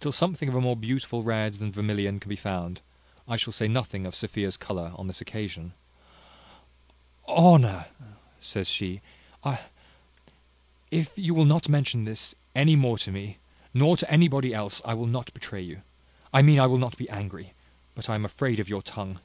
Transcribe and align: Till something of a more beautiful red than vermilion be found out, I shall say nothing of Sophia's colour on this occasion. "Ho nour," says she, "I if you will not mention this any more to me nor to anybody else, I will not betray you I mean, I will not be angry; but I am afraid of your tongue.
Till 0.00 0.10
something 0.10 0.48
of 0.48 0.54
a 0.54 0.60
more 0.62 0.74
beautiful 0.74 1.22
red 1.22 1.52
than 1.56 1.70
vermilion 1.70 2.16
be 2.16 2.34
found 2.34 2.78
out, 3.28 3.32
I 3.34 3.36
shall 3.36 3.52
say 3.52 3.68
nothing 3.68 4.06
of 4.06 4.14
Sophia's 4.14 4.56
colour 4.56 4.92
on 4.96 5.06
this 5.06 5.20
occasion. 5.20 5.74
"Ho 7.24 7.58
nour," 7.58 7.84
says 8.40 8.70
she, 8.70 9.02
"I 9.44 9.60
if 10.90 11.12
you 11.16 11.34
will 11.34 11.44
not 11.44 11.68
mention 11.68 12.06
this 12.06 12.34
any 12.56 12.74
more 12.74 12.96
to 12.96 13.12
me 13.12 13.36
nor 13.74 13.98
to 13.98 14.10
anybody 14.10 14.54
else, 14.54 14.80
I 14.82 14.94
will 14.94 15.04
not 15.06 15.34
betray 15.34 15.60
you 15.60 15.82
I 16.32 16.40
mean, 16.40 16.58
I 16.58 16.64
will 16.66 16.78
not 16.78 16.96
be 16.96 17.10
angry; 17.10 17.52
but 17.94 18.08
I 18.08 18.14
am 18.14 18.24
afraid 18.24 18.58
of 18.60 18.70
your 18.70 18.80
tongue. 18.80 19.20